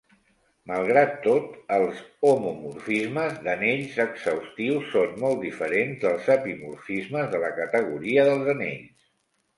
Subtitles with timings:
[0.69, 1.99] Malgrat tot, els
[2.29, 9.11] homomorfismes d'anells exhaustius són molt diferents dels epimorfismes de la categoria dels anells.